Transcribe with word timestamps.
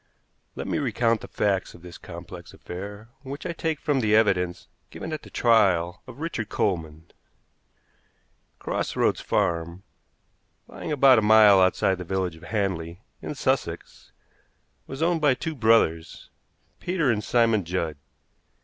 Let 0.55 0.65
me 0.65 0.79
recount 0.79 1.21
the 1.21 1.27
facts 1.27 1.75
of 1.75 1.83
this 1.83 1.99
complex 1.99 2.55
affair, 2.55 3.09
which 3.21 3.45
I 3.45 3.53
take 3.53 3.79
from 3.79 3.99
the 3.99 4.15
evidence 4.15 4.67
given 4.89 5.13
at 5.13 5.21
the 5.21 5.29
trial 5.29 6.01
of 6.07 6.19
Richard 6.19 6.49
Coleman. 6.49 7.11
Cross 8.57 8.95
Roads 8.95 9.21
Farm, 9.21 9.83
lying 10.67 10.91
about 10.91 11.19
a 11.19 11.21
mile 11.21 11.61
outside 11.61 11.99
the 11.99 12.03
village 12.03 12.35
of 12.35 12.41
Hanley, 12.45 13.03
in 13.21 13.35
Sussex, 13.35 14.11
was 14.87 15.03
owned 15.03 15.21
by 15.21 15.35
two 15.35 15.53
brothers, 15.53 16.31
Peter 16.79 17.11
and 17.11 17.23
Simon 17.23 17.63
Judd. 17.63 17.95